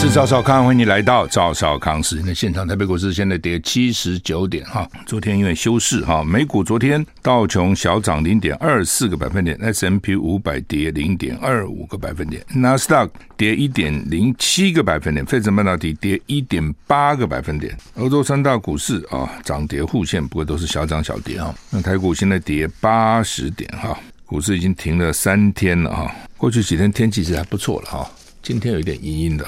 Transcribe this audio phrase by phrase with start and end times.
[0.00, 2.66] 是赵少康，欢迎你来到赵少康时间的现场。
[2.66, 17.76] 台北股市现在跌七十九点哈，昨天因为休市哈，美股昨天道琼小涨零点二四个百分点，S&P 五百跌零点二五个百分点，纳斯达克跌一点零七个百分点，费城半导体跌一点八个百分点。
[17.96, 21.54] 欧洲三大股市啊涨跌互现，不过都是小涨小跌哈。
[21.68, 23.94] 那台股现在跌八十点哈，
[24.24, 26.10] 股市已经停了三天了哈。
[26.38, 28.10] 过去几天天气其实还不错了哈。
[28.42, 29.46] 今天有一点阴阴的，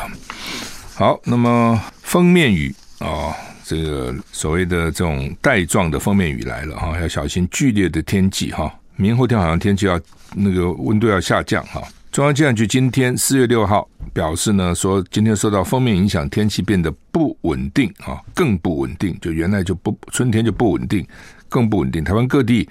[0.95, 3.34] 好，那么封面雨啊、
[3.65, 8.73] 这个所谓的这种带状的封面雨来了哈，要小心剧烈的天气哈。
[8.96, 9.98] 明后天好像天气要
[10.34, 11.82] 那个温度要下降哈。
[12.12, 21.04] 中央气象局今天四月六号表示呢，说今天受到封面影响，天气变得不稳定啊，更不稳定，就原来就不春天就不稳定，
[21.48, 22.04] 更不稳定。
[22.04, 22.68] 台湾各地。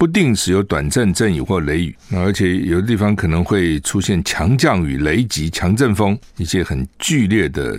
[0.00, 7.78] 不定时有短暂阵雨或雷雨，而且有的地方可能会出现强降雨、雷击、强阵风，一些很剧烈的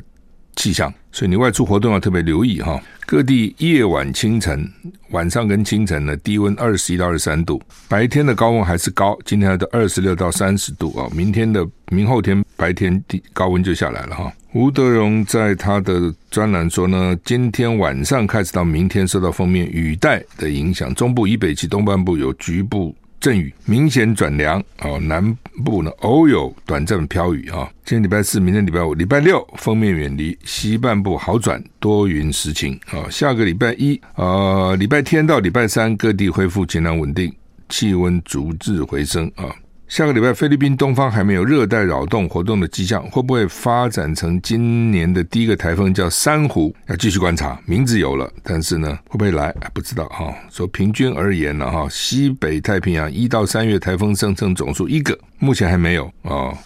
[0.55, 2.79] 气象，所以你外出活动要特别留意哈。
[3.05, 4.69] 各地夜晚、清晨、
[5.09, 14.31] 晚上跟清晨呢，低温二十一到二十三度，白天的高温还是高，今天的二十六到三十度啊，明天的明后天白天低高温就下来了哈。
[14.53, 27.69] 吴德荣在他的专栏说呢，今天晚上开始到明天受到锋面雨带的影响，中部以北及东半部有局部阵雨，明显转凉啊，南部呢偶有短暂飘雨啊。
[27.85, 33.07] 今天礼拜四，明天礼拜五、礼拜六封面远离，西半部好转，多云时晴啊。
[33.11, 37.31] 下个礼拜一啊，礼拜天到礼拜三各地恢复晴朗稳定，
[37.69, 39.53] 气温逐日回升啊。
[39.91, 46.73] 下个礼拜，菲律宾东方还没有热带扰动活动的迹象，会不会发展成今年的第一个台风叫珊瑚？
[46.87, 47.59] 要继续观察。
[47.65, 50.33] 名字有了，但是呢，会不会来不知道哈。
[50.49, 56.57] 说平均而言呢，哈，西北太平洋一到三月台风生成总数一个，目前还没有啊，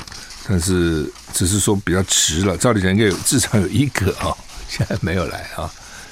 [0.48, 2.56] 但是只是说比较迟了。
[2.56, 4.30] 照理讲应该有至少有一个啊，
[4.68, 5.68] 现在没有来啊。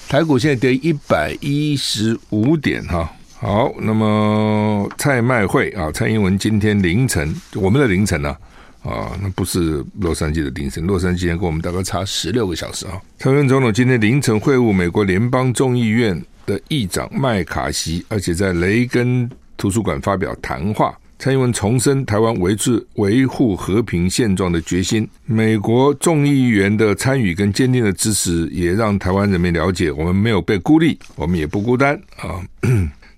[0.10, 3.08] 台股现在跌一百一十五点哈。
[3.44, 8.34] 好，那么蔡麦会啊，蔡英文今天凌晨，我们的凌晨呢
[8.82, 12.94] 啊，那不是洛杉矶的凌晨，洛杉矶跟我们大概差十六个小时啊。
[13.20, 20.98] 蔡英文总统今天凌晨会晤美国联邦众议院的议长麦卡锡，而且在雷根图书馆发表谈话。
[21.20, 32.40] 蔡英文重申台湾维持维护和平现状的决心，美国众议员的参与跟坚定的支持，也让台湾人民了解，我们没有被孤立，我们也不孤单啊。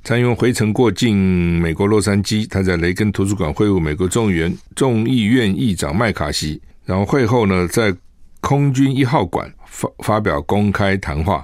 [0.05, 7.91] 蔡英文回程过境美国洛杉矶，他在雷根图书馆会晤美国众议员众议院议长麦卡锡，然后会后呢，在
[8.39, 11.43] 空军一号馆发发表公开谈话。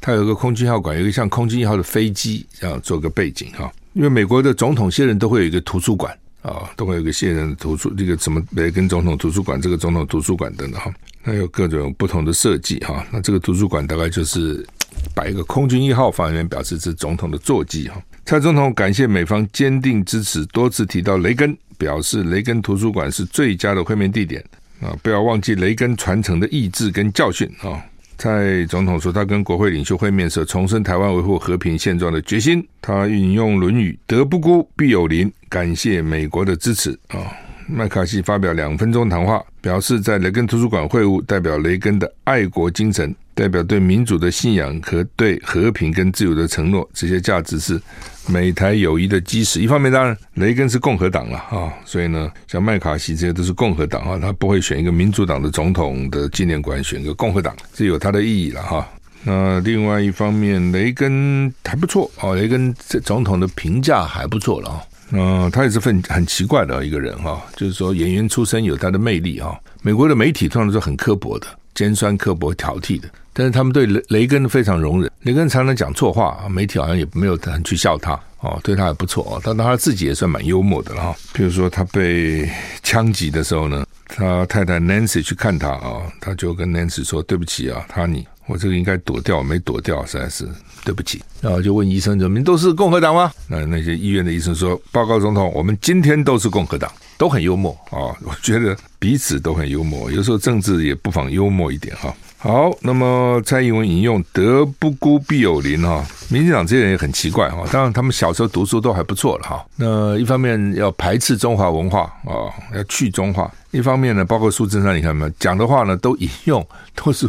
[0.00, 3.70] 他有个空军一号馆，有一个像空军一号的飞机，这样做个背景哈。
[3.92, 10.90] 因为美国的总统卸任都会有一个图书馆啊，都会有一个卸任的图书，这个什么雷根总统图书馆，这个总统图书馆等等哈，
[11.22, 13.06] 那有各种不同的设计哈。
[13.12, 14.66] 那这个图书馆大概就是。
[15.14, 18.00] 把一个空军一号发言人表示是总统的座机哈。
[18.24, 24.44] 蔡总统感谢美方坚定支持，多次提到雷根，表示雷根图书馆是最佳的会面地点
[24.80, 24.96] 啊！
[25.02, 27.82] 不要忘记雷根传承的意志跟教训啊！
[28.18, 32.64] 蔡总统说，他跟国会领袖会面时，重申台湾维护和平现状的决心。
[32.82, 37.32] 他引用《论语》：“德不孤，必有邻”，感谢美国的支持啊！
[37.66, 43.14] 麦卡锡发表两分钟谈话，表示在雷根图书馆会晤，代表雷根的爱国精神。
[43.40, 47.80] 代表对民主的信仰和对和平跟自由的承诺，这些价值是
[48.28, 49.62] 美台友谊的基石。
[49.62, 58.86] 一方面，当然雷根是共和党了啊，所以呢，像麦卡锡这些都是共和党啊，他不会选一个民主党的总统的纪念馆，选一个共和党，这有它的意义了哈。
[59.24, 64.82] 那另外一方面，雷根还不错啊，雷根这总统的评价还不错了啊。
[65.12, 69.58] 嗯，他也是很很奇怪的一个人哈，就是说演员出身有他的魅力哈。
[69.80, 71.46] 美国的媒体通常都是很刻薄的。
[71.72, 75.10] 尖酸刻薄挑剔的，但是他们对雷雷根非常容忍。
[75.22, 79.40] 雷根常常讲错话，媒体好像也没有很去笑他哦，对他还不错哦。
[79.44, 81.16] 但他自己也算蛮幽默的了哈。
[81.34, 82.50] 譬如说他被
[82.82, 90.48] 枪击的时候呢，他太太 Nancy 去看他啊，他就跟 Nancy 说：“对不起啊，他你我这个应该躲掉，没躲掉，实在是
[90.84, 100.10] 对不起。”然后就问医生：“你们都是共和党吗？”那那些医院的医生说：“报告总统，我们今天都是共和党。”都很幽默啊，我觉得彼此都很幽默。
[100.10, 102.14] 有时候政治也不妨幽默一点哈。
[102.42, 106.02] 好，那么蔡英文引用“德不孤，必有邻”哈。
[106.30, 107.62] 民进党这些人也很奇怪哈。
[107.70, 109.62] 当然，他们小时候读书都还不错了哈。
[109.76, 117.28] 那一方面要排斥中华文化啊，要去中华；一方面呢，包括苏贞昌，你看没有讲的话呢，都引用都是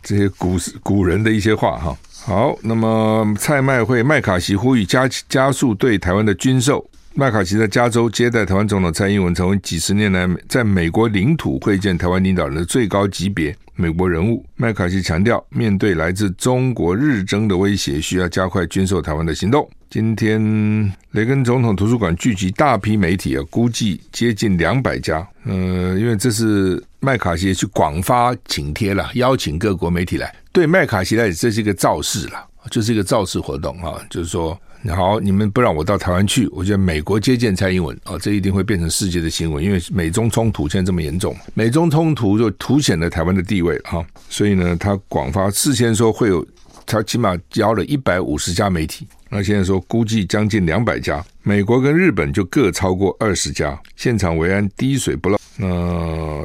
[0.00, 1.96] 这些古古人的一些话哈。
[2.24, 6.88] 好，那么蔡麦会麦卡锡呼吁加加速对台湾的军售。
[7.14, 14.42] 麦卡锡在加州接待台湾总统蔡英文，成为几十年来在美国领土会见台湾领导人的最高级别美国人物。
[14.56, 19.68] 麦卡锡强调，面对来自中国日增的威胁，需要加快军售台湾的行动。
[19.90, 20.40] 今天，
[21.10, 25.26] 雷根总统图书馆聚集大批媒体啊，估计接近两百家。
[25.44, 30.34] 呃，因为这是麦卡锡去广发请帖了，邀请各国媒体来。
[30.50, 34.58] 对麦卡锡来，这是一个造势了，就是一个造势活动啊，就是说。
[34.88, 46.44] 好，你们不让我到台湾去，我觉得美国接见蔡英文啊，这一定会变成世界的新闻，因为美中冲突现在这么严重，美中冲突就凸显了台湾的地位哈，所以呢，他广发事先说会有，
[46.84, 55.38] 他起码邀了一百五十家媒体，那现在说估计将近两百家，美国跟日本就各超过二十家，现场维安滴水不漏。
[55.56, 55.68] 那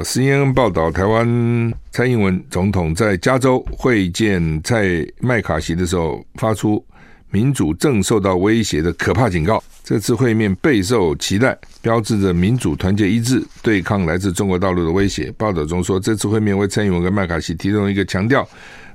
[0.04, 4.86] CNN 报道，台湾蔡英文总统在加州会见蔡
[5.20, 6.86] 麦卡锡的时候发出。
[7.30, 9.64] 民主正受到威胁的可怕警告。
[9.84, 15.32] 这次会面备受期待，标志着民主团结一致对抗来自中国大陆的威胁。
[15.38, 18.46] 报道中说，这次会面为蔡英文跟麦卡锡提供一个强调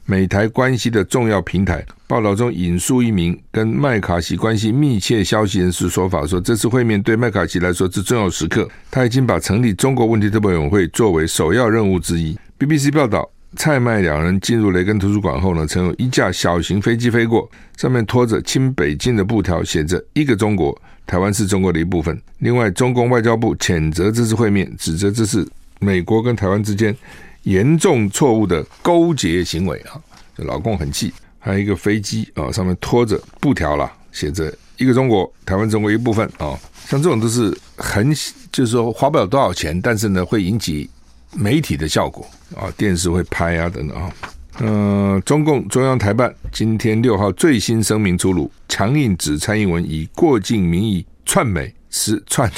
[0.04, 1.82] 美台关系的重要平台。
[2.06, 8.68] 报道中引述一名跟麦卡锡关系密切消息人士说法说，这次会面对麦卡锡来说是重要时刻。
[8.90, 12.36] 他已经把成立中国问题特别委员会作为首要任务之一。
[12.58, 13.30] BBC 报道。
[13.54, 20.76] 蔡麦两人进入雷根图书馆后呢，曾有一架小型飞机飞过，上面拖着亲北京的布条，写着“一个中国，
[21.06, 22.18] 台湾是中国的一部分”。
[22.40, 25.46] 另外，中共外交部谴责这次会面，指责这是
[25.80, 26.96] 美国跟台湾之间
[27.42, 30.00] 严重错误的勾结行为啊！
[30.34, 31.12] 这老共很气。
[31.38, 36.58] 还有一个飞机啊，上面拖着布条了，写着“一个中国，台湾中国一部分”啊。
[36.88, 38.12] 像这种都是很，
[38.50, 40.88] 就是说花不了多少钱，但是呢，会引起。
[41.34, 42.26] 媒体的效果
[42.56, 44.12] 啊，电视会拍啊等等啊。
[44.60, 52.50] 嗯、中共中央台办今天六号最新声明出炉，强硬指蔡英文以过境名义串美，是 篡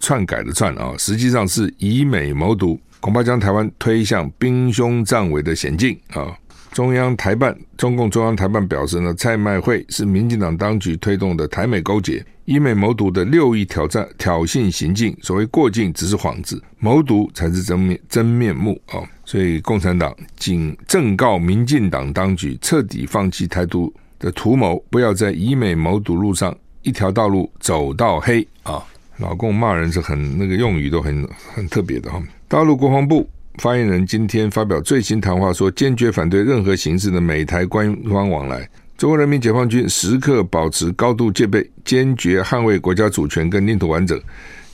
[0.00, 6.34] 篡改的篡啊，实际上是以美谋独，恐怕将台湾推向兵凶战危的险境啊。
[6.72, 12.24] 中央台办，中共中央台办表示呢，蔡麦会是民进党当局推动的台美勾结。
[12.44, 28.82] 以美谋独的六意挑战挑衅行径，所谓过境只是幌子，谋独才是真面真面目啊、所以共产党谨正告民进党当局，彻底放弃台独的图谋，不要在以美谋独路上一条道路走到黑啊！
[29.18, 33.28] 老共骂人是很那个用语都很很特别的哈、大陆国防部
[33.58, 38.68] 发言人今天发表最新谈话说，坚决反对任何形式的美台官方往来。
[38.96, 44.20] 中国人民解放军时刻保持高度戒备，坚决捍卫国家主权跟领土完整，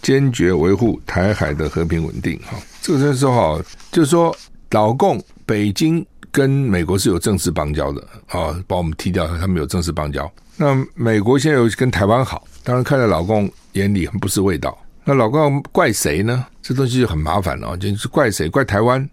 [0.00, 2.38] 坚决维护台海的和平稳定。
[2.44, 4.34] 哈，这个就是说哈，就是说
[4.70, 10.30] 老共北京跟美国是有正式邦交的啊，把我们踢掉，他们有正式邦交。
[10.56, 14.76] 那美国现在又跟台湾好，当然看在老共眼里很不是味道。
[15.04, 16.46] 那老共要怪谁呢？
[16.62, 18.48] 这东西就很麻烦了，就是怪谁？
[18.48, 19.08] 怪台湾，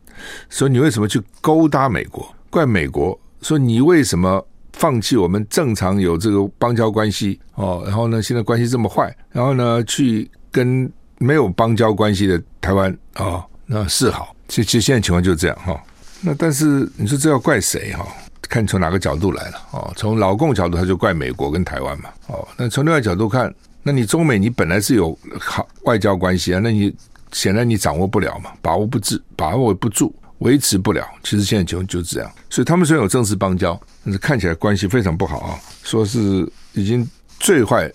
[0.49, 2.33] 说你为什么去勾搭美国？
[2.49, 4.45] 怪美国，说你为什么？
[4.73, 14.33] 放弃我们正常有这个邦交关系哦，然后呢，现在关系这么坏，然后呢，去跟没有邦交关系的台湾哦，那是好。
[14.47, 15.79] 其实，其实现在情况就是这样哈。
[16.21, 18.07] 那但是你说这要怪谁哈？
[18.49, 19.93] 看从哪个角度来了哦。
[19.95, 22.47] 从老共角度，他就怪美国跟台湾嘛哦。
[22.57, 26.93] 那从另外角度看，那你中美你本来是有好外交关系啊，那你
[27.31, 30.13] 显然你掌握不了嘛，把握不住，把握不住。
[30.39, 37.07] 维持不了，其实现在就就这样，所以他们虽然有正式邦交，但是看起来关系非常不好啊，说是已经
[37.39, 37.87] 最坏，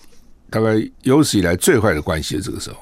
[0.49, 2.39] 大概有史以来最坏的关系。
[2.39, 2.77] 这个时候，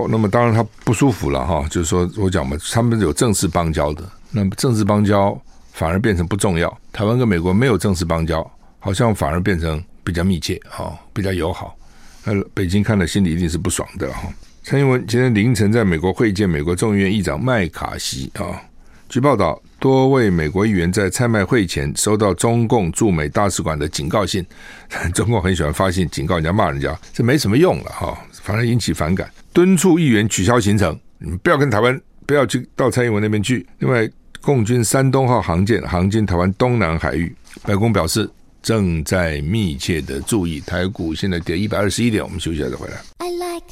[0.00, 5.38] 好，那么当然他不舒服了哈，就是说我讲嘛，他们有正式邦交的，那么正式邦交
[5.74, 11.76] 反而变成不重要，台湾跟美国没有正式邦交，好像反而变成比较密切哈，比较友好，
[12.24, 14.32] 呃北京看了心里一定是不爽的哈。
[14.62, 18.62] 蔡英文今天凌晨在美国会见美国众议院议长麦卡锡啊。
[19.08, 24.42] 据报道，多位美国议员在蔡麦会前收到中共驻美大使馆的警告信。
[25.12, 33.66] 中共很喜欢发信警告人家、骂人家，这没什么用了哈，反而引起反感，敦促议员取消行程，你们不要跟台湾，不要去到蔡英文那边去。
[33.80, 34.08] 另外，
[34.40, 38.26] 共军山东号航舰航经台湾东南海域，白宫表示
[38.62, 40.60] 正在密切的注意。
[40.60, 42.94] 台股现在跌一百二十一点，我们休息一下再回来。
[43.18, 43.62] I like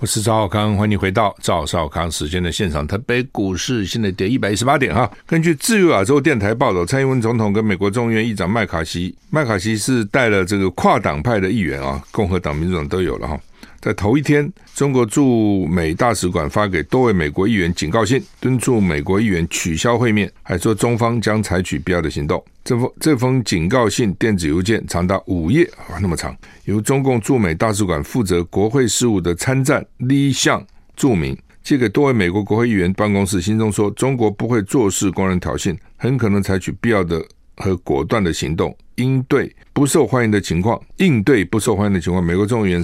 [0.00, 2.86] 我是赵少康，欢迎回到赵少康时间的现场。
[2.86, 5.10] 台北股市现在跌一百一十八点哈。
[5.24, 13.40] 根据自由亚洲电台报道，蔡英文总统跟美国众议院议长麦卡锡，麦卡锡是带了这个跨党派的议员啊，共和党、民主党都有了哈。
[13.84, 22.42] 在头一天，中国驻美大使馆发给多位美国议员警告信，敦促美国议员取消会面，还说中方将采取必要的行动。
[22.64, 37.22] 这封这封警告信电子邮件长达五页啊，那么长，由中共驻美大使馆负责国会事务的参赞李相注明，寄给多位美国国会议员办公室，信中说，中国不会坐视公然挑衅，很可能采取必要的
[37.56, 42.24] 和果断的行动，应对不受欢迎的情况，应对不受欢迎的情况。
[42.24, 42.82] 美国众议员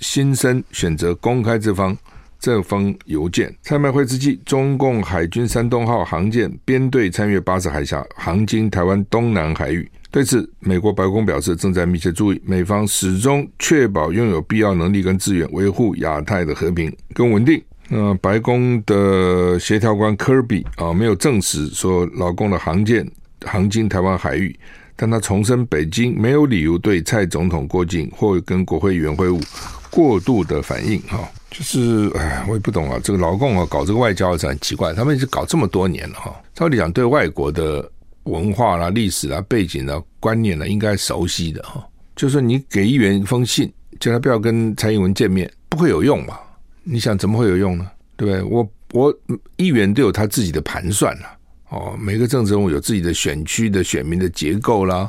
[0.00, 1.96] 新生选择公开这方
[2.38, 3.54] 这封邮件。
[3.62, 9.90] 蔡麦会之际，中共海军山东号航舰编队参越巴士海峡，航经台湾东南海域。
[10.10, 17.62] 对此，美国白宫表示正在密切注意，美方始终确保拥有必要能力跟资源，维护亚太的和平跟稳定。
[17.88, 23.08] 那白宫的协调官科比啊，没有证实说老共的航舰
[23.44, 24.58] 航经台湾海域。
[24.96, 29.42] 但他重申，北京没有理由对蔡总统过境或跟国会议员会晤
[29.90, 37.90] 过度的反应，哈，就是哎，我也不懂啊，这个老共啊搞这个外交是很奇怪，他们已经搞这么多年了，哈，照理讲对外国的
[38.24, 41.84] 文化啦、历史啦、背景啦、观念呢，应该熟悉的，哈，
[42.16, 46.38] 就是说你给议员一封信，叫他不要跟蔡英文见面，不会有用嘛？
[46.82, 47.90] 你想怎么会有用呢？
[48.16, 48.42] 对不对？
[48.42, 49.14] 我我
[49.56, 51.26] 议员都有他自己的盘算了。
[51.70, 55.08] 哦，每个政治人物有自己的选区的选民的结构啦，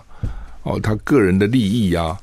[0.62, 2.16] 哦，他个人的利益、啊，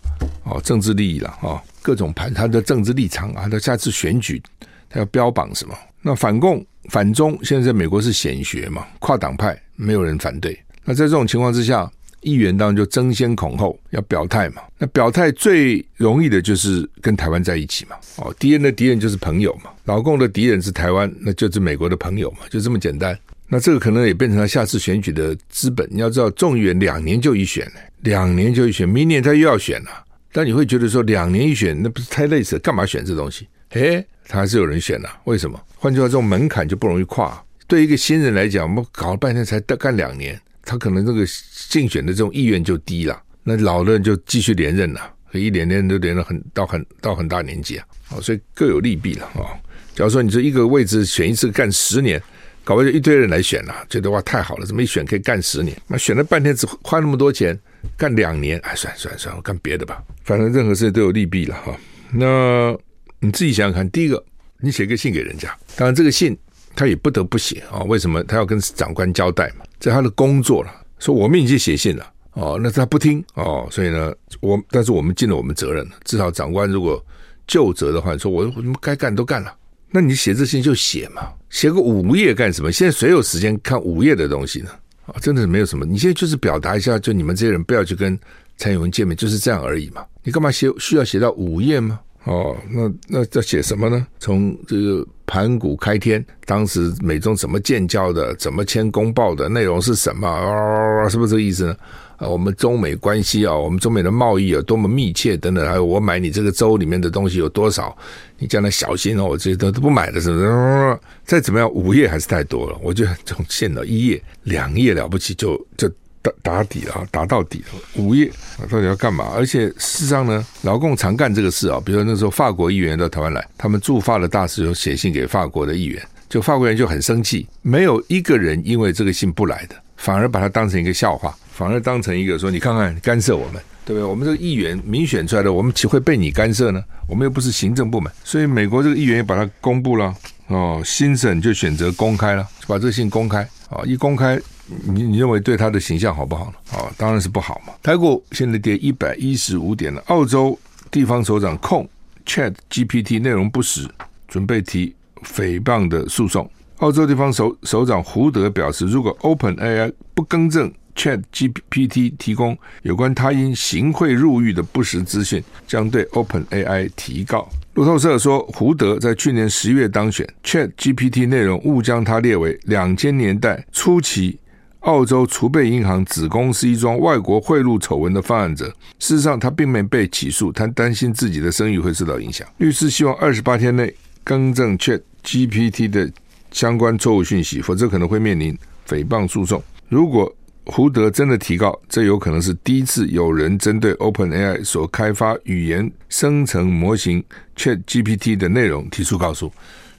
[0.45, 4.43] 哦，政治利益啦，哦，各种盘，他的政治立场啊，他下次选举
[4.91, 5.75] 他要标榜什么？
[6.03, 10.55] 那反共反中，现在在美国是显学嘛，跨党派没有人反对。
[10.85, 11.91] 那在这种情况之下，
[12.21, 14.61] 议员当然就争先恐后要表态嘛。
[14.77, 17.97] 那表态最容易的就是跟台湾在一起嘛。
[18.17, 23.19] 哦，敌人的敌人就是朋友嘛，老共的敌人是台湾，那就是美国的朋友嘛，就这么简单。
[23.49, 25.89] 那这个可能也变成他下次选举的资本。
[25.91, 27.67] 你要知道，众议员两年就一选，
[28.03, 30.05] 两年就一选，明年他又要选了。
[30.33, 32.59] 但你会觉得说，两年一选，那不是太累死？
[32.59, 33.49] 干嘛选这东西？
[33.71, 35.09] 诶，他还是有人选了。
[35.25, 35.61] 为什么？
[35.77, 37.43] 换句话，这种门槛就不容易跨。
[37.67, 41.25] 对一个新人来讲，我们搞了半天才干两年，他可能这个
[41.69, 43.23] 竞选的这种意愿就低了。
[43.43, 45.01] 那老的人就继续连任了，
[45.33, 47.87] 一连连都连了很到很到很大年纪啊。
[48.11, 49.53] 哦所以各有利弊了啊。
[49.95, 52.23] 假如说你这一个位置选一次干十年。
[52.65, 55.75] 搞不就一堆人来选了，觉得哇太好了，这么一选可以干十年。
[55.87, 57.59] 那选了半天只花那么多钱，
[57.97, 60.03] 干两年，哎，算算算，我干别的吧。
[60.25, 61.77] 反正任何事都有利弊了哈。
[62.13, 62.77] 那
[63.21, 64.23] 你自己想想看，第一个，
[64.61, 66.37] 你写个信给人家，当然这个信
[66.75, 67.81] 他也不得不写啊。
[67.85, 68.23] 为什么？
[68.25, 70.73] 他要跟长官交代嘛，这他的工作了。
[70.99, 75.93] 说我们已经写信了哦，那他不听哦，所以呢，我但是我们尽了我们责任了。
[76.05, 77.05] 至少长官如果
[77.47, 79.55] 究责的话，说我我们该干都干了。
[79.91, 82.71] 那你写这信就写嘛，写个五页干什么？
[82.71, 84.71] 现在谁有时间看五页的东西呢？
[85.13, 85.85] 啊，真的是没有什么。
[85.85, 88.19] 你现在就是表达一下，就你们这些人不要去跟
[88.57, 90.05] 蔡英文见面，就是这样而已嘛。
[90.23, 91.99] 你干嘛写需要写到午夜吗？
[92.25, 94.07] 哦，那那要写什么呢？
[94.19, 100.29] 从这个盘古开天，当时美中怎么建交的，怎么签公报的内容是什么？
[100.29, 101.77] 啊，是不是这个意思呢？
[102.19, 107.97] 啊，我们中美关系啊，我们中美的贸易有多么密切等等，还有我买你这个州里面的东西有多少，
[108.39, 110.99] 你将来小心哦，我这些都都不买的是不是？
[111.25, 112.77] 再怎么样，五页还是太多了。
[112.83, 115.89] 我觉得这种信了一页、两页了不起就就
[116.21, 118.03] 打打底了，打到底了。
[118.03, 118.29] 五页
[118.69, 119.33] 到底要干嘛？
[119.37, 131.33] 而且事实上呢，劳共常干这个事啊，比如说那时候法国议员到台湾来，他们驻法的大使有写信给法国的议员，就法国人就很生气，没有一个人因为这个信不来的，反而把它当成一个笑话。
[131.59, 134.05] 反而当成一个说，你看看干涉我们，对不对？
[134.05, 136.81] 我们这个议员民选出来的，我们岂会被你干涉呢？
[137.09, 140.15] 我们又不是行政部门，所以美国这个议员也把它公布了
[140.47, 140.81] 哦。
[140.85, 143.83] 新省就选择公开了，就把这个信公开啊。
[143.85, 144.41] 一公开，
[144.85, 146.79] 你你认为对他的形象好不好呢？
[146.79, 147.73] 啊，当然是不好嘛。
[147.83, 150.01] 台股现在跌一百一十五点了。
[150.07, 150.57] 澳洲
[150.93, 151.85] 地方首长控
[152.25, 153.85] Chat GPT 内容不实，
[154.29, 156.49] 准备提诽谤的诉讼。
[156.77, 160.73] 澳洲地方首首长胡德表示，如果 Open AI 不更正。
[160.99, 167.49] Chat GPT 提供有关他因行贿入狱的不实资讯，将对 OpenAI 提告。
[167.75, 174.37] 路透社说，胡德在去年十月当选，Chat GPT 内容误将他列为两千年代初期
[174.81, 178.67] 澳洲储备银行子公司一桩外国贿赂丑闻的犯案者。
[178.99, 182.45] 事实上，他并没被起诉，他担心自己的声誉会受到影响。
[182.57, 186.11] 律师希望二十八天内更正 Chat GPT 的
[186.51, 189.63] 相关错误讯息，否则可能会面临诽谤诉讼。
[189.89, 190.35] 如果
[190.71, 197.25] 胡德真的提告，这有可能是第一次有人针对 OpenAI 所开发语言生成模型
[197.57, 199.51] ChatGPT 的内容提出告诉。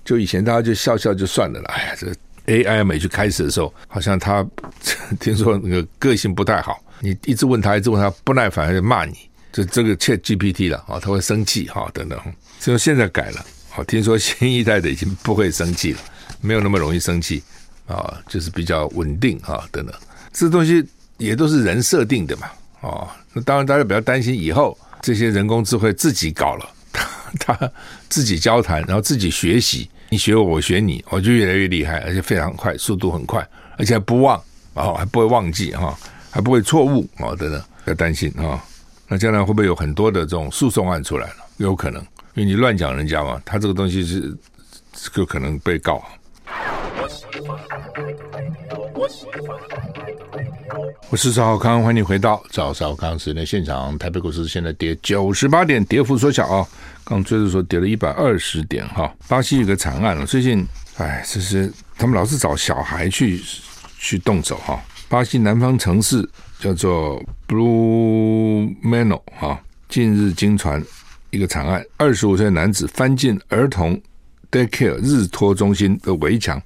[0.05, 1.73] 就以前大家就笑笑就算了啦。
[1.73, 2.13] 哎呀，这
[2.45, 4.45] AI 每去开始的时候，好像他
[5.19, 9.17] 听说那个个性不太好，你一直问他，一直问他，不耐烦就骂你。
[9.51, 12.19] 这这个 Chat GPT 了啊，他会生气哈等等。
[12.59, 15.99] 所以现在改了，好，听说新一代的已经不会生气了，
[16.41, 17.41] 没有那么容易生气
[17.87, 19.95] 啊，就是比较稳定啊等等。
[20.31, 20.85] 这东西
[21.17, 22.47] 也都是人设定的嘛，
[22.81, 27.05] 哦，那当然大家比较担心以后这些人工智慧自己搞了，他
[27.55, 27.71] 他
[28.07, 34.41] 自己交谈，然后自己学习，你学我，我学你，我就越来越厉害，而且非常快，速度很快，而且还不忘
[34.73, 35.97] 哦，还不会忘记哈，
[36.31, 38.63] 还不会错误哦等等，要担心啊。
[39.07, 41.35] 那将来会不会有很多的这种诉讼案出来了？
[41.57, 42.01] 有可能，
[42.35, 44.37] 因为你乱讲人家嘛，他这个东西是
[45.11, 46.03] 就可能被告。
[51.09, 53.97] 我是赵少康，欢迎你回到赵少康时间现场。
[53.97, 56.67] 台北股市现在跌九十八点，跌幅缩小啊。
[57.03, 59.11] 刚追的时候跌了一百二十点哈。
[59.27, 60.65] 巴西有个惨案了，最近
[60.97, 63.41] 哎，这是他们老是找小孩去
[63.97, 64.79] 去动手哈。
[65.07, 66.27] 巴西南方城市
[66.59, 70.83] 叫做 Blumenau 哈，近日惊传
[71.31, 73.99] 一个惨案，二十五岁男子翻进儿童
[74.51, 76.61] daycare 日托中心的围墙。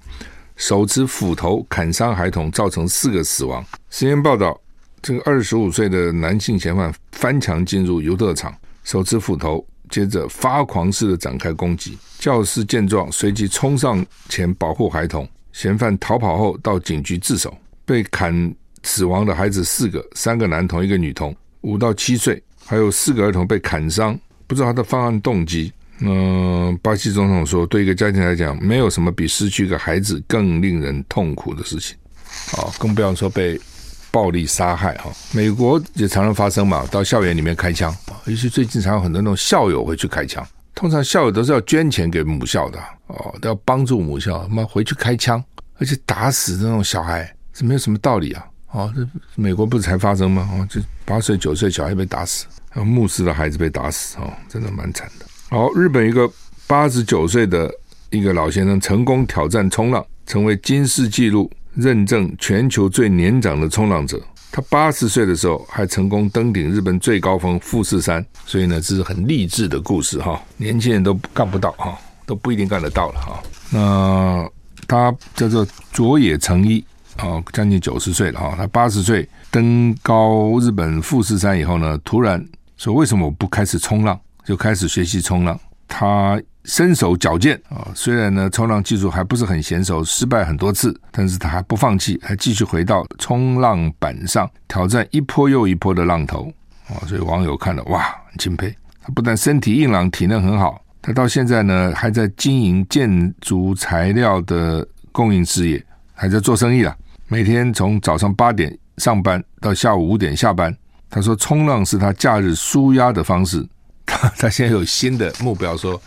[0.66, 3.62] 手持斧头砍伤孩童，造成四个死亡。
[3.92, 4.58] CNN 报道，
[5.02, 8.56] 这个二十五岁的男性嫌犯翻墙进入游乐场，
[8.86, 11.98] 手持斧头，接着发狂似的展开攻击。
[12.18, 15.28] 教师见状，随即冲上前保护孩童。
[15.52, 17.54] 嫌犯逃跑后到警局自首。
[17.84, 24.18] 被砍死亡的孩子四个，三个男童，一个女童，五到七岁，还有四个儿童被砍伤，
[24.48, 25.74] 不知道他的犯案动机。
[26.06, 31.96] 嗯，巴西总统说，对一个家庭来讲，没有什么比失去一个孩子更令人痛苦的事情。
[32.58, 33.60] 啊，更不要说被
[34.12, 35.10] 暴力杀害哈。
[35.32, 37.96] 美国也常常发生嘛，到校园里面开枪，
[38.26, 40.46] 尤其最近常有很多那种校友会去开枪。
[40.76, 45.42] 通常校友都是要捐钱给母校的哦，都要帮助母校，妈回去开枪，
[45.78, 48.46] 而且打死那种小孩，这没有什么道理啊。
[48.72, 50.50] 哦，这美国不是才发生吗？
[50.52, 55.26] 哦，这八岁九岁小孩被打死，还有牧师的孩子被打死，哦，真的蛮惨的。
[55.54, 56.28] 好，日本一个
[56.66, 57.72] 八十九岁的
[58.10, 64.20] 一个老先生成功挑战冲浪，成为金世纪录认证全球最年长的冲浪者。
[64.52, 70.42] 他八十岁的时候还成功登顶日本最高峰富士山，所以呢，这是很励志的故事哈。
[70.58, 73.44] 年轻人都干不到哈，都不一定干得到了哈。
[73.70, 74.50] 那
[74.88, 76.84] 他叫做佐野诚一
[77.18, 78.56] 啊，将近九十岁了哈。
[78.58, 82.44] 他八十岁登高日本富士山以后呢，突然
[82.76, 96.52] 说：“为什么我不开始冲浪？”就开始学习冲浪，他身手矫健啊，虽然呢冲浪技术还不是很娴熟，失败很多次，但是他还不放弃，还继续回到冲浪板上挑战一波又一波的浪头
[96.88, 98.74] 啊，所以网友看了哇，很钦佩。
[99.02, 106.96] 他不但身体硬朗，体能很好，他到现在呢还在经营建筑材料的供应事业，还在做生意了。
[107.28, 110.74] 每天从早上八点上班到下午五点下班，
[111.10, 113.68] 他说冲浪是他假日舒压的方式。
[114.06, 116.02] 他 他现在有新的目标，说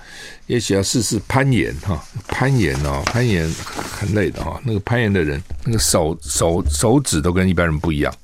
[0.47, 4.61] 也许要试试攀岩哈，攀岩哦，攀岩很累的哈。
[4.65, 8.15] 那个攀岩的人，那个手手手指都跟一般人不一样，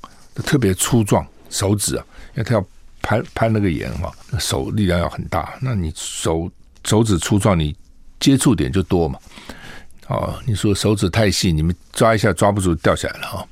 [0.45, 2.05] 特别粗壮手指啊，
[2.35, 2.65] 因为他要
[3.01, 5.57] 攀攀那个岩哈，手力量要很大。
[5.61, 6.49] 那你手
[6.85, 7.75] 手指粗壮，你
[8.19, 9.19] 接触点就多嘛。
[10.07, 13.47] 哦，你说手指太细，你们抓一下抓不住，掉下来了哈。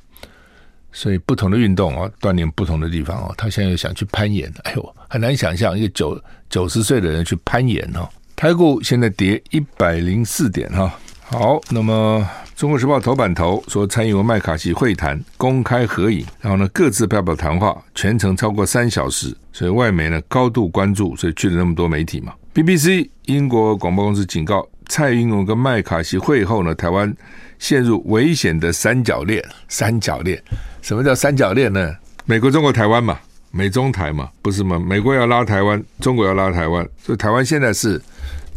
[0.92, 3.34] 所以不同的运动啊，锻炼不同的地方哦。
[3.36, 8.08] 他现在又想去攀岩，哎呦，很难想象一个九九十岁的人去攀岩哦。
[8.36, 10.92] 台股现在跌一百零四点哈。
[11.24, 12.28] 好，那么
[12.60, 22.34] 《中国时报》头版头说，蔡英文麦卡锡会谈公开合影，然后呢各自发表谈话，全程超过三小时，所以外媒呢高度关注，所以去了那么多媒体嘛。
[22.52, 27.10] BBC 英国广播公司警告，蔡英文跟麦卡锡会后呢，台湾
[27.62, 30.42] 陷入危险的三角恋，三角恋。
[30.80, 31.94] 什么叫三角恋呢？
[32.24, 33.16] 美国、中国、台湾嘛，
[33.52, 34.80] 美中台嘛，不是吗？
[34.84, 38.02] 美国要拉台湾，中国要拉台湾，所以台湾现在是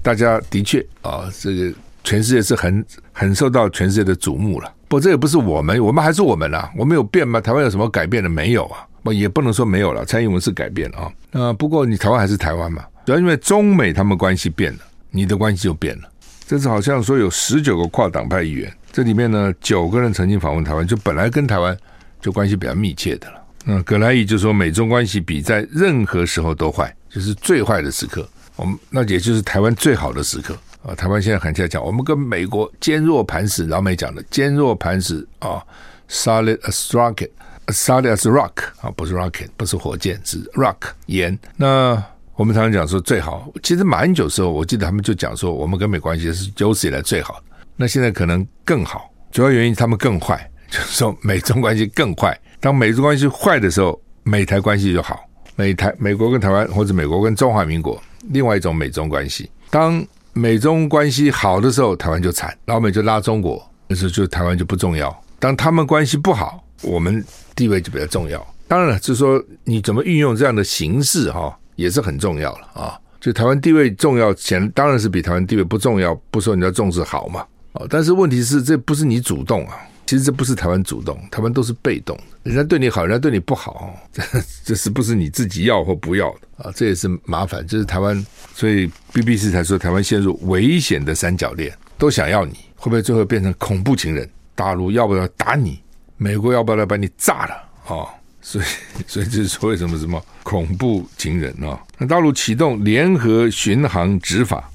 [0.02, 1.72] 大家的确啊，这个
[2.04, 4.74] 全世界是很很受到全世界的瞩目了。
[4.88, 7.40] 不这也不是我们，我们还是我们啦，我们有变吗？
[7.40, 8.88] 台湾有什么改变的没有啊？
[9.04, 11.12] 不也不能说没有了，蔡英文是改变了啊。
[11.30, 14.80] 那不过你台湾还是台湾嘛，主要因为中美他们关系变了，
[15.12, 16.10] 你的关系就变了。
[16.48, 21.78] 这次好像说有十九个跨党派议员，这里面呢九个人曾经访问台湾，就本来跟台湾。
[22.22, 23.44] 就关系比较密切的了。
[23.66, 28.28] 那葛莱仪就说，美中关系比在任何时候都坏，就是最坏的时刻。
[28.56, 30.96] 我们那也就是台湾最好的时刻啊。
[30.96, 33.68] 台湾现在很在讲，我们跟美国坚若磐石。
[33.68, 35.62] 老美讲的坚若磐石啊
[36.10, 41.38] ，solid as rocket，solid as rock 啊，不是 rocket，不是火箭，是 rock 盐。
[41.58, 42.02] 那
[42.36, 47.44] 我们常常讲说最好，其实马英九时候，我记得他们就讲说，我们跟美关系是有史以来最好的。
[47.76, 50.50] 那现在可能更好，主要原因他们更坏。
[50.68, 52.38] 就是说，美中关系更坏。
[52.60, 55.20] 当美中关系坏的时候，美台关系就好。
[55.56, 59.50] 美台美国跟台湾，或者美国跟中华民国，另外一种美中关系。
[59.70, 65.16] 当美中关系好的时候，台湾就惨，老美就拉中国，那时候就台湾就不重要。
[65.40, 67.24] 当他们关系不好，我们
[67.56, 68.46] 地位就比较重要。
[68.68, 73.00] 当然了，就是说你怎么运用这样的形式哈，也是很重要了啊。
[73.22, 77.46] 就台湾地位重要，显当然是比台湾地位不重要，不说你要重视好嘛。
[77.76, 79.78] 哦，但是问题是，这不是你主动啊。
[80.08, 82.16] 其实这不是台湾主动，台湾都是被动。
[82.44, 84.22] 人家对你好，人家对你不好，这
[84.64, 86.72] 这是不是你自己要或不要的啊？
[86.76, 87.66] 这也是麻烦。
[87.66, 94.30] 就是台湾，所以 BBC 才说台湾陷入危险的三角恋，都想要你，会不会最后变成恐怖情人？
[94.54, 95.80] 大陆要不要打你？
[96.18, 97.56] 美国要不要来把你炸了？
[97.88, 98.06] 啊，
[98.42, 98.66] 所以
[99.08, 101.82] 所以这是说为什么什么恐怖情人啊？
[101.98, 104.70] 那大陆启动联合巡航执法，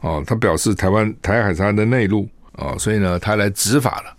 [0.00, 4.16] 哦，他表示台湾台海上的内陆哦，所以呢，他来执法了。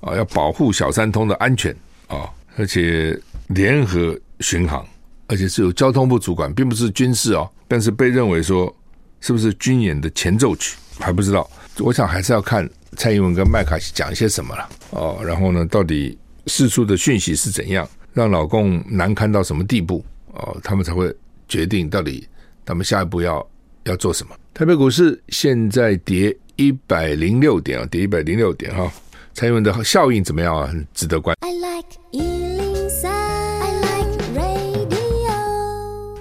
[0.00, 1.72] 啊，要保护小三通的安全
[2.08, 4.84] 啊，而且联合巡航，
[5.28, 7.48] 而且是由交通部主管，并不是军事哦。
[7.68, 8.74] 但是被认为说
[9.20, 11.48] 是不是军演的前奏曲还不知道。
[11.78, 15.20] 我想还是要看蔡英文跟麦卡锡讲一些什么了哦。
[15.24, 21.14] 然后呢，到底释出的讯息是怎样，让老共难堪到什么地步哦，他们才会
[21.46, 22.26] 决定到底
[22.66, 23.48] 他们下一步要
[23.84, 24.34] 要做什么。
[24.52, 28.90] 台北股市现在跌一百零六点啊，跌一百零六点哈。
[29.34, 30.66] 蔡英文的效应怎么样啊？
[30.66, 31.46] 很值得关注。
[31.46, 35.32] I like 103, I like radio。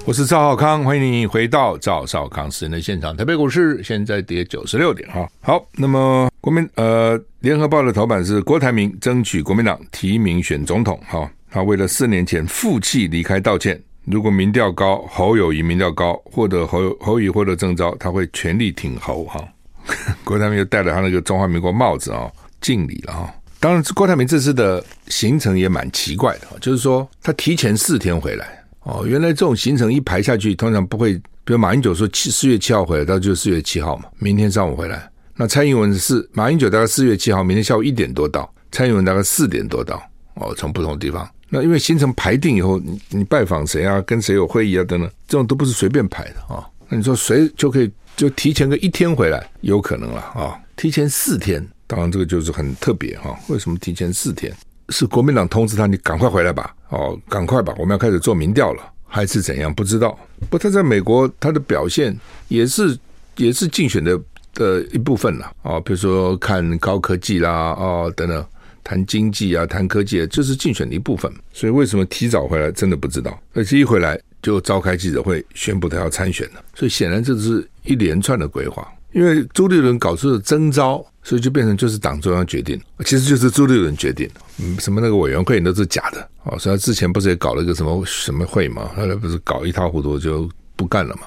[0.06, 3.15] 我是赵浩康，欢迎你回到赵少康时人的现场。
[3.15, 5.30] 台北股市现在跌九十六点哈。
[5.41, 11.30] 好，那么国民呃联合报的头版是郭台铭争取国民党提名选总统哈。
[11.50, 19.46] 他为了四年前负气离开道歉，如果民调高，侯友谊民调高，获得侯侯友宜获得征召，他会全力挺侯哈。
[20.24, 22.32] 郭台铭又戴了他那个中华民国帽子啊。
[22.62, 29.04] 敬礼了哈，当然，郭台铭这次的行程也蛮奇怪的，就是说他提前四天回来哦。
[29.04, 35.10] 原来这种行程一排下去，通常不会，比如马英九说七四月七号回来，到就四月七号嘛，明天上午回来。
[35.36, 40.00] 那蔡英文是马英九大概四月七号，明天下午一点多到，蔡英文大概四点多到
[40.36, 41.28] 哦，从不同地方。
[41.50, 46.63] 那因为行程排定以后，你你拜访谁啊，跟谁有会议啊等等，这种都不是随便排的啊。
[46.88, 47.91] 那你说谁就可以
[48.22, 50.56] 就提前个一天回来，有可能了啊？
[50.76, 51.68] 提前四天。
[51.88, 53.36] 当然，这个就是很特别哈。
[53.48, 54.56] 为什么提前四天？
[54.90, 59.74] 是国民党通知他，你赶快回来吧，哦，赶快吧，我们要开始做民调了，还是怎样？
[59.74, 60.16] 不知道。
[60.52, 62.16] 不，他在美国他的表现
[62.48, 62.96] 也是
[63.38, 64.22] 也是竞选的
[64.54, 68.46] 的一部分了哦，比如说看高科技啦，哦等等，
[68.84, 71.34] 谈经济啊，谈科技，这是竞选的一部分。
[71.52, 73.42] 所以为什么提早回来，真的不知道。
[73.56, 76.64] 而且一回来就召开记者会，宣布他要参选了。
[76.76, 78.88] 所以显然这是一连串的规划。
[79.14, 84.30] 因为朱立伦搞出了征召，所以就变成就是党中央决定，其实就是朱立伦决定。
[84.58, 86.58] 嗯，什么那个委员会都是假的哦。
[86.58, 88.90] 所以他之前不是也搞了一个什么什么会嘛？
[88.96, 91.24] 后来不是搞一塌糊涂就不干了嘛？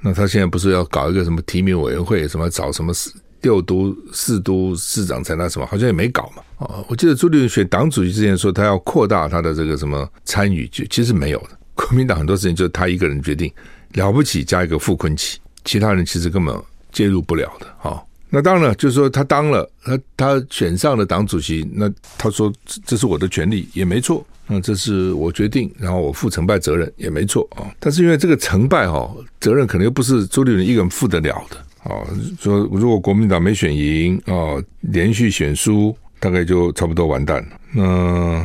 [0.00, 2.28] 那他现在不是要搞一个什么提名委员会？
[2.28, 3.10] 什么找什么市
[3.42, 5.66] 六都、四都市长才那什么？
[5.66, 6.42] 好像也没搞嘛。
[6.58, 11.58] 哦，我记得朱立伦选党主席之前说他要扩大他的这个什么参与，就其实没有的。
[11.74, 13.52] 国民党很多事情就是他一个人决定，
[13.92, 16.56] 了不起加一个傅崐萁，其他人其实根本。
[16.94, 22.52] 介入不了的，好，那当然了，就是说他当了，他他选上了党主席，那他说
[22.86, 27.66] 这是我的权利也没错，那这是我决定，然后我负成败责任也没错啊。
[27.80, 31.56] 但是因为这个成败哈，责任可能又不是朱立伦一个人负得了的
[31.90, 31.98] 啊。
[32.38, 37.56] 说如果国民党没选赢啊，连续选输，大概就差不多完蛋了。
[37.72, 38.38] 那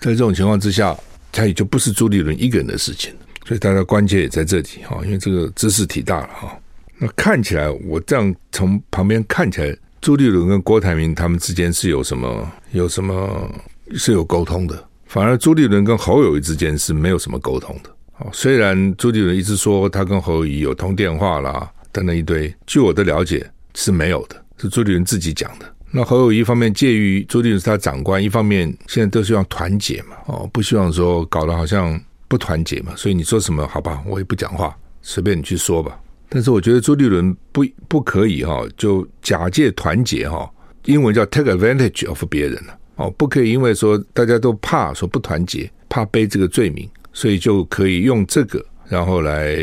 [0.00, 0.92] 在这种情况之下，
[1.32, 3.12] 他也就不是朱立伦一个人的事情，
[3.46, 6.56] 所以大家关键也在这里哈，因为这个知识体大了哈。
[6.98, 13.50] 那看起来，我这样从旁边看起来，朱立伦跟郭台铭他们之间是有什么有什么
[13.96, 17.90] 是有沟通的，反而朱立伦跟侯友宜之间是没有什么沟通的。
[18.18, 25.71] 哦，虽然朱立伦一直说他跟侯友宜有通电话啦，等等一堆，据我的了解是没有的，是朱立伦自己讲的。
[25.94, 36.00] 那侯友宜一方面介于朱立伦是他长官，一方面现在都希望团结嘛，哦，不希望说搞得好像不团结嘛，所以你说什么好吧，我也不讲话，随便你去说吧。
[36.30, 40.50] 但是我觉得朱立伦不不可以哈，就假借团结哈，
[40.86, 49.56] 英文叫 take advantage of 别人了哦，不可以因为说大家都怕说不团结，怕背这个罪名，所以就可以用这个然后来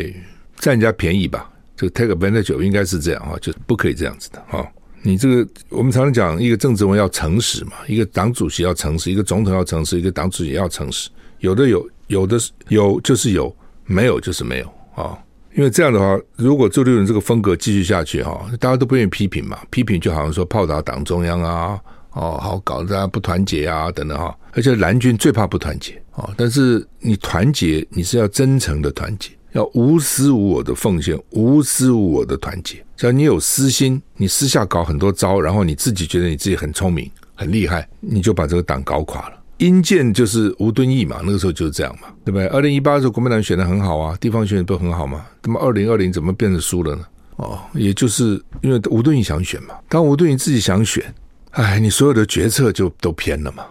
[0.60, 1.50] 占人家便宜吧？
[1.76, 4.64] 这个 take advantage 应该是这样哈，就不可以这样子的哈。
[5.02, 11.08] 你这个我们常常讲一个政治人要诚实嘛，一个党主席要诚实，一个总统要诚实，一个党主席要诚实，
[11.38, 13.54] 有的有，有的有就是有，
[13.86, 15.18] 没有就是没有啊。
[15.56, 21.80] 因为这样的话，如果朱立伦这个风格继续下去哈，大家都不愿意批评嘛，批评就好像说炮打党中央啊，
[22.12, 24.36] 哦，好搞，大家不团结啊，等等哈。
[24.52, 32.84] 而且蓝军最怕不团结哦，但是你团结，你是要真诚的团结，要无私无我的奉献，无私无我的团结。
[32.96, 39.36] 只要你有私心，你私下搞很多招，然后你自己觉得你自己很聪明、很厉害，你就把这个党搞垮了。
[39.58, 42.46] 殷鉴就是吴敦义嘛，那个时候就是这样嘛，对不对？
[42.46, 47.02] 二零一八的时候，国民党选的很好啊，地方选的不很好吗，那么二零二零怎么变成输了呢？
[47.36, 51.14] 哦，也就是因为吴敦义想选嘛，当吴敦义自己想选。
[51.52, 53.64] 哎，你所有的决策就都偏了嘛。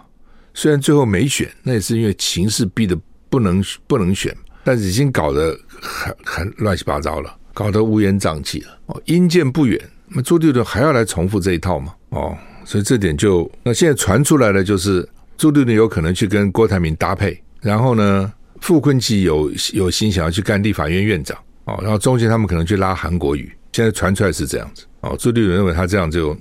[0.54, 2.98] 虽然最后没选，那也是因为情势逼得
[3.30, 4.36] 不能不能选，
[4.70, 8.68] 但是已经搞得很很乱七八糟了，搞得乌烟瘴气了。
[8.86, 11.92] 哦，阴见不远，那朱立伦还要来重复这一套吗？
[12.10, 23.52] 哦，所以这点就那现在传出来的就是朱立伦有可能去跟郭台铭搭配，然后呢，傅昆萁有有心想要去干立法院院长哦，然后中间他们可能去拉韩国瑜。
[23.72, 26.38] 现在传出来是这样子哦，朱立伦认为他这样就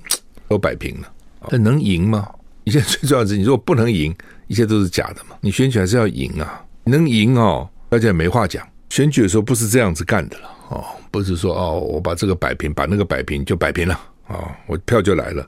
[0.47, 1.11] 都摆平了。
[1.49, 2.27] 但能赢吗？
[2.67, 4.15] 现在最重要的是，你如果不能赢，
[4.45, 5.35] 一切都是假的嘛。
[5.41, 8.65] 你选举还是要赢啊，能赢哦，大家也没话讲。
[8.89, 13.93] 选举的时候不是这样子干的了哦，不是说哦，我把这个摆平，把那个摆平就摆平了
[14.27, 15.47] 啊、哦，我票就来了，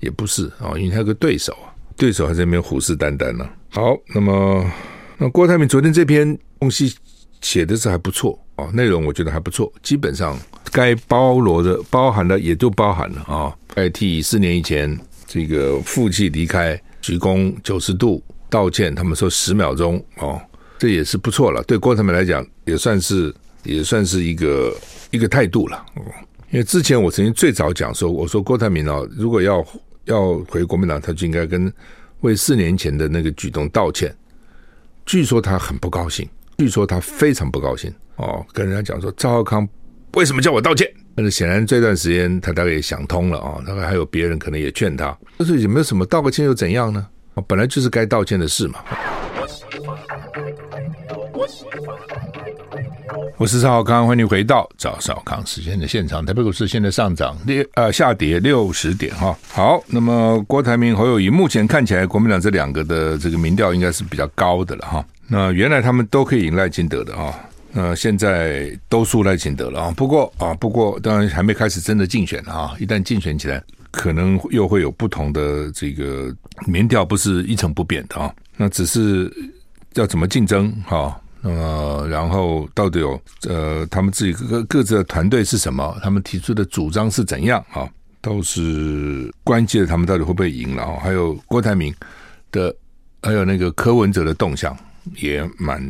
[0.00, 3.48] 也不是啊、哦，因为他有个对手啊，对手还在那边虎视眈眈呢。
[3.68, 4.64] 好，那么
[5.18, 6.94] 那郭台铭昨天这篇东西
[7.40, 10.38] 写的是还不错啊、哦，内容我觉得还不错，基本上
[10.72, 14.98] 该包罗的、包含的也都包含了啊，代替四年以前。
[15.32, 20.42] 这个负气离开，鞠躬九十度道歉，他们说十秒钟哦，
[20.80, 21.62] 这也是不错了。
[21.64, 23.32] 对郭台铭来讲，也算是
[23.64, 24.74] 也算是一个
[25.10, 25.84] 一个态度了。
[26.50, 29.62] 因为之前我曾经最早讲说，我说郭台铭哦，如果要
[30.06, 31.70] 要回国民党，他就应该跟
[32.22, 34.16] 为四年前的那个举动道歉。
[35.04, 39.68] 据说他很不高兴，据说他非常不高兴哦，跟人家讲说赵浩康
[40.14, 40.90] 为什么叫我道歉？
[41.14, 47.06] 但是显然这段时间他大概也想通了啊，大概还有别人可能也劝他，就是有没有什么道个歉又怎样呢？
[47.46, 48.82] 本来就是该道歉的事嘛。
[53.36, 56.24] 我是邵康，欢迎回到赵少康时间的现场。
[56.24, 59.36] 台北股市现在上涨六呃下跌六十点哈。
[59.48, 65.04] 好，那么郭台铭、侯友谊目前看起来国民党这两个的这个民调应该是比较高的了哈。
[65.26, 67.34] 那原来他们都可以赢赖清德的哈。
[67.72, 69.94] 那，现在都输赖清德了啊。
[69.96, 72.74] 不过啊，不过当然还没开始真的竞选啊。
[72.78, 76.34] 一旦竞选起来，可能又会有不同的这个
[76.66, 78.34] 民调，不是一成不变的啊。
[78.56, 79.32] 那只是
[79.94, 81.18] 要怎么竞争哈？
[81.48, 85.96] 么然后到底有呃，他们自己各各自的团队是什么？
[86.02, 87.88] 他们提出的主张是怎样啊？
[88.20, 89.86] 都是关键。
[89.86, 90.98] 他们到底会不会赢了啊？
[91.02, 91.94] 还有郭台铭
[92.52, 92.74] 的，
[93.22, 94.76] 还有那个柯文哲的动向
[95.16, 95.80] 也蛮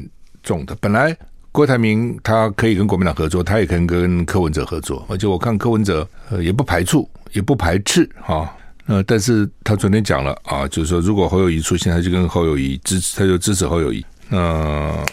[0.43, 0.77] 重的。
[0.81, 1.17] 本来。
[1.53, 8.57] 郭台铭他可以跟国民党合作，他也可以跟柯文哲合作，而且我看柯文哲呃也不排除，也不排斥哈。
[8.87, 14.07] 呃，但是他昨天讲了啊，就是说如果侯友谊出现，他就跟侯友谊支持，他就支持侯友谊。
[14.31, 15.05] 那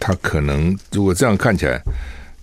[0.00, 1.80] 他可能如果这样看起来，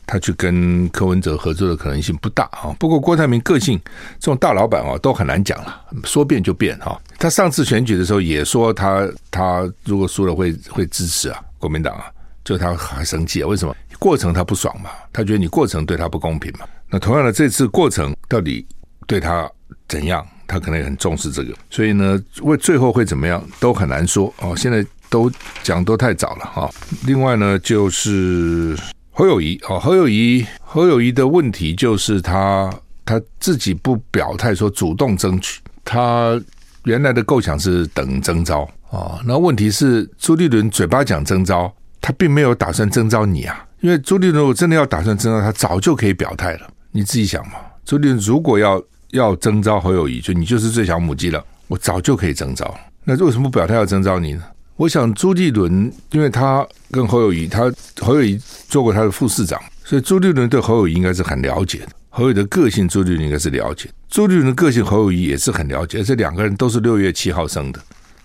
[0.07, 2.73] 他去跟柯文哲合作的可能性不大啊。
[2.79, 3.77] 不过郭台铭个性
[4.19, 6.97] 这种大老板啊，都很难讲了，说变就变哈。
[7.17, 12.05] 他上次选举的时候也说他他如果输了会会支持啊国民党啊。
[12.43, 13.47] 就他还生气啊？
[13.47, 14.89] 为什么过程他不爽嘛？
[15.13, 16.65] 他觉得你过程对他不公平嘛？
[16.89, 18.65] 那同样的，这次过程到底
[19.05, 19.47] 对他
[19.87, 20.25] 怎样？
[20.47, 24.55] 他可能也很重视这个，所以呢，为最后会怎么样都很难说哦。
[24.57, 26.67] 现在都讲都太早了哈。
[27.05, 28.75] 另外呢，就是
[29.11, 32.73] 侯友谊哦，侯友谊，侯友谊的问题就是他
[33.05, 36.41] 他自己不表态说主动争取，他
[36.85, 39.21] 原来的构想是等征召啊。
[39.23, 41.71] 那问题是朱立伦嘴巴讲征召。
[42.03, 46.67] 他并没有打算征召你啊，因为朱立伦如果真的要打算征召他，早就可以表态了。
[46.89, 52.75] 你自己想嘛，朱立伦如果要要征召侯友谊，就你就是最小母鸡了，我早就可以征召。
[53.03, 54.41] 那为什么不表态要征召你呢？
[54.75, 61.89] 我想朱立伦，因为他跟侯友谊，他侯友谊做过他的副市长，所以朱立伦对侯友谊应该是很了解的。
[62.09, 63.89] 侯友宜的个性，朱立伦应该是了解。
[64.09, 65.99] 朱立伦的个性，侯友谊也是很了解。
[65.99, 67.79] 而且两个人都是六月七号生的，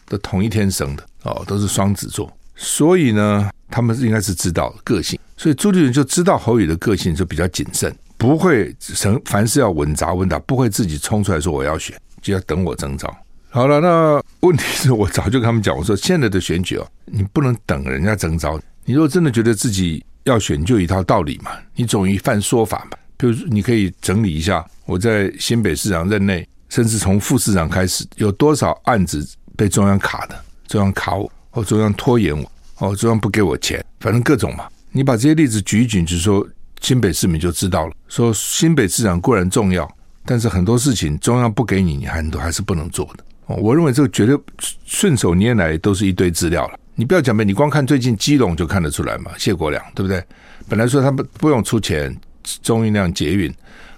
[0.08, 2.30] 都同一天生的哦，都是双子座。
[2.56, 13.14] 所以呢，他们应该是知道个性，所以朱立伦就知道侯友的个性就比较谨慎，不会成凡事要稳扎稳打，不会自己冲出来说我要选，就要等我征召。
[13.56, 22.98] 好了，那问题是我早就跟他们讲，我说现在的选举哦，你不能等人家征召，你如果真的觉得自己要选，就一套道理嘛，你总一犯说法嘛。
[23.16, 30.38] 比如你可以整理一下，我在新北市长任内，甚至从副市长开始，有多少案子被中央卡的，
[30.68, 31.32] 中央卡我。
[31.48, 34.66] 或中央拖延我，哦，中央不给我钱，反正各种嘛。
[34.92, 36.46] 你把这些例子举一举，就说
[36.82, 37.94] 新北市民就知道了。
[38.06, 39.90] 说新北市长固然重要，
[40.26, 43.24] 但是很多事情中央不给你，你很多还是不能做的。
[43.46, 44.38] 哦，我认为这个绝对
[44.84, 46.78] 顺手拈来都是一堆资料了。
[46.94, 49.30] 你不要讲呗，你光看最近基隆就看得出来嘛。
[49.38, 50.22] 谢国梁对不对？
[50.68, 52.14] 本来说他不不用出钱
[52.62, 53.52] 中运量捷运，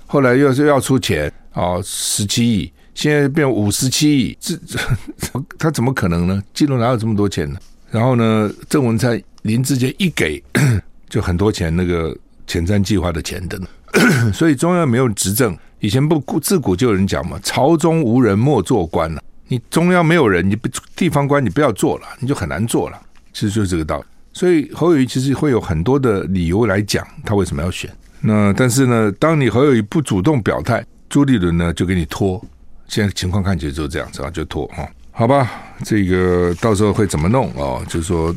[0.06, 4.78] 后来又是要出钱哦，十七亿，现在变五十七亿，这这
[5.58, 6.42] 他怎么可能呢？
[6.52, 7.58] 基隆哪有这么多钱呢？
[7.90, 10.42] 然后呢，郑文灿林志杰一给
[11.08, 12.14] 就很多钱，那个
[12.46, 13.58] 前瞻计划的钱等
[13.92, 15.56] 等， 所以中央没有执政。
[15.80, 19.22] 以前不自古就有人讲嘛，朝中无人莫做官了。
[19.48, 23.00] 你中央没有人，你不地方官你不要做了，你就很难做了。
[23.32, 24.04] 其实就是这个道理。
[24.32, 27.90] 所以侯友谊其实会有很多的理由来讲他为什么要选。
[28.20, 32.40] 那但是呢，当你侯友谊不主动表态，朱立伦呢就给你拖。
[32.86, 34.88] 现在情况看起来就是这样子啊，就拖哈。
[35.10, 35.50] 好吧，
[35.84, 37.82] 这个到时候会怎么弄哦？
[37.88, 38.34] 就是说，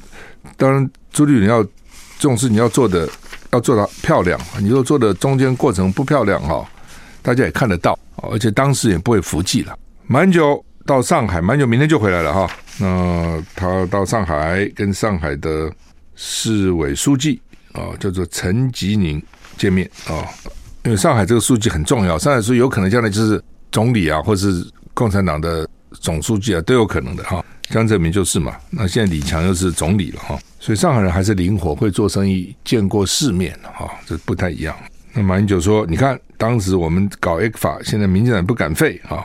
[0.56, 1.69] 当然朱立伦要这
[2.19, 3.08] 种事你要做的
[3.52, 6.65] 要做到漂亮，你如果做的中间过程不漂亮哈。
[7.24, 7.97] 大家也看得到，
[8.32, 9.78] 而且当时也不会服气了。
[10.08, 12.54] 蛮久到上海，蛮久明天就回来了哈。
[12.77, 15.71] 那他到上海跟上海的
[16.15, 19.23] 市委书记啊，叫做陈吉宁
[19.58, 20.27] 见面啊。
[20.84, 27.41] 因为上海这个书记很重要，上海书记有可能将来就是总理啊，或是共产党的总书记啊，都有可能的哈。
[27.69, 28.54] 江泽民就是嘛。
[28.69, 34.75] 那现在李强又是总理了哈，所以上海人还是灵活，会做生意，见过世面哈，这不太一样。
[35.13, 39.23] 那马英九说：“你看，当时我们搞 ECFA，现在民进党不敢废啊。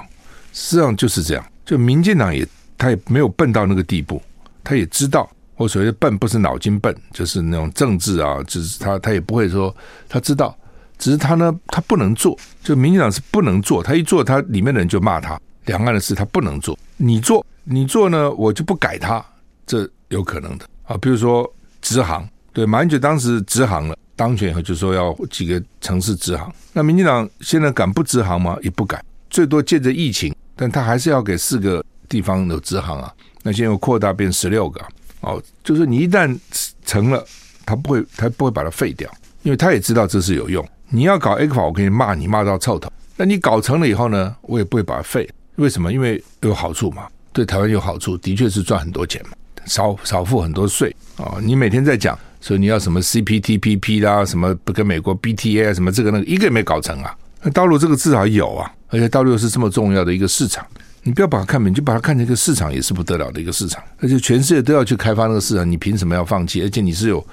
[0.53, 2.47] 实际上就是这样，就民进党也
[2.79, 4.23] 他也没有笨到那个地步，
[4.65, 9.75] 他也知道我所谓的笨不是脑筋笨，就是那种政治啊，就是他他也不会说
[10.09, 10.57] 他知道，
[10.97, 12.39] 只是他呢，他不能做。
[12.63, 15.39] 就民进党是不能做，他一做，他里面的人就骂他。
[15.67, 19.25] 两岸的事他不能做，你做你做呢，我就不改他，
[19.67, 20.97] 这有可能的啊。
[20.99, 21.53] 比如说
[21.83, 28.57] 直航，对，马英九当时直航了。”当选以后就说要几个城市直航，那民进党现在敢不直航吗？
[28.63, 33.13] 也不敢，最多借着疫情，但他还是要给四个地方有支行啊。
[33.43, 34.81] 那现在又扩大变十六个，
[35.21, 36.37] 哦，就是你一旦
[36.85, 37.25] 成了，
[37.65, 39.09] 他不会，他不会把它废掉，
[39.43, 40.67] 因为他也知道这是有用。
[40.89, 42.91] 你要搞 ECFA，我可以骂你骂到臭头。
[43.17, 45.29] 那你搞成了以后呢，我也不会把它废。
[45.57, 45.93] 为什么？
[45.93, 49.33] 因为有好处嘛，对台湾有好处，的确是赚很多钱嘛，
[49.67, 51.41] 少少付很多税啊、哦。
[51.41, 52.19] 你每天在讲。
[52.39, 57.13] 所以你要什么 CPTPP 啦，什么不跟美国 BTA 什么这个那个一个也没搞成啊。
[57.43, 60.67] 那大陆这个至少有啊，而且大陆又是这么重要的一个市场，
[61.03, 63.83] 你不要把它看扁，就把它看成一个市场，也是不得了的一个市场。
[64.01, 66.63] 而且全世界都要去开发那个市场，你凭什么要放弃？
[66.63, 67.25] 而且你是有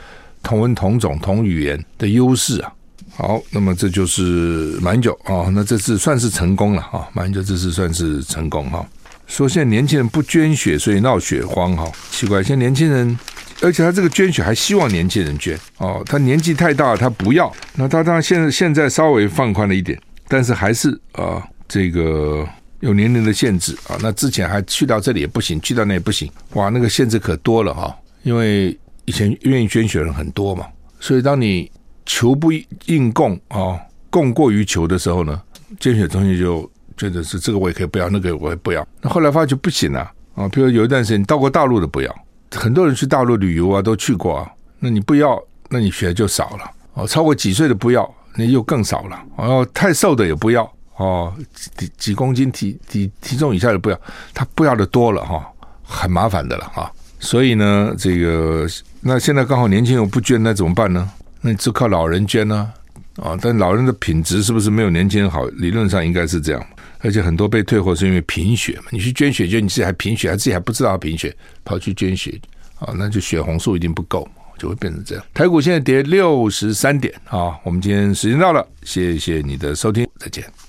[0.41, 2.73] 同文同种同语言的优势啊。
[3.15, 7.07] 好，那么这就是马英九啊，那这次算是成功了啊。
[7.13, 8.85] 马英九这次算是成功哈。
[9.27, 13.17] 说现在年轻人不捐血，所以闹血荒哈，奇怪，现在年轻人。
[13.61, 17.49] 而且他这个捐血还希望年轻人捐哦，他年纪太大，他不要。
[17.75, 19.97] 那他当然现在现在稍微放宽了一点，
[20.33, 22.43] 但是还是啊，这个
[22.79, 23.95] 有年龄的限制啊。
[24.01, 26.27] 那之前还去到这里也不行，去到那也不行。
[26.53, 27.95] 哇，那个限制可多了哈。
[28.23, 30.65] 因为以前愿意捐血人很多嘛，
[30.99, 31.71] 所以当你
[32.03, 32.51] 求不
[32.87, 35.39] 应供啊，供过于求的时候呢，
[35.79, 36.67] 捐血中心就
[36.97, 38.83] 觉得是这个我也可以不要，那个我也不要。
[39.01, 42.11] 那后来发觉不行啊啊，比如有一段时间你到过大陆的不要。
[42.55, 44.51] 很多人去大陆旅游啊，都去过啊。
[44.79, 47.05] 那你不要，那你血就少了哦。
[47.05, 48.03] 超过几岁的不要，
[48.35, 49.19] 那又更少了。
[49.35, 50.63] 哦，太瘦的也不要
[50.97, 51.33] 哦，
[51.75, 53.99] 几几公斤体体体重以下的不要，
[54.33, 55.45] 他不要的多了哈，
[55.83, 56.91] 很麻烦的了哈。
[57.19, 58.67] 所以呢，这个
[59.01, 61.09] 那现在刚好年轻人不捐，那怎么办呢？
[61.41, 62.71] 那你就靠老人捐呢
[63.17, 63.37] 啊。
[63.41, 65.45] 但老人的品质是不是没有年轻人好？
[65.47, 66.65] 理论上应该是这样。
[66.99, 72.39] 而且很多被退货是因为贫血嘛，你去捐血，就你自己还贫血，还自己还不知道贫血，跑去捐血
[72.79, 74.25] 啊，那就血红素一定不够，
[74.63, 75.25] 就会变成这样。
[75.33, 80.62] 台股现在跌六十三点啊，我们今天时间到了，谢谢你的收听，再见。